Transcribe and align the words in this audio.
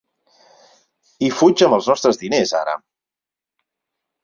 I 1.27 1.29
fuig 1.41 1.63
amb 1.67 1.77
els 1.79 1.91
nostres 1.93 2.21
diners, 2.23 2.55
ara. 2.63 2.77